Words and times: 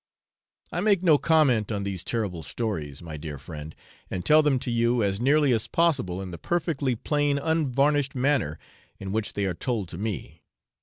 I 0.71 0.79
make 0.79 1.03
no 1.03 1.19
comment 1.19 1.71
on 1.71 1.83
these 1.83 2.03
terrible 2.03 2.41
stories, 2.41 3.03
my 3.03 3.17
dear 3.17 3.37
friend, 3.37 3.75
and 4.09 4.25
tell 4.25 4.41
them 4.41 4.57
to 4.57 4.71
you 4.71 5.03
as 5.03 5.21
nearly 5.21 5.53
as 5.53 5.67
possible 5.67 6.23
in 6.23 6.31
the 6.31 6.39
perfectly 6.39 6.95
plain 6.95 7.37
unvarnished 7.37 8.15
manner 8.15 8.57
in 8.97 9.11
which 9.11 9.33
they 9.33 9.45
are 9.45 9.53
told 9.53 9.89
to 9.89 9.99
me. 9.99 10.41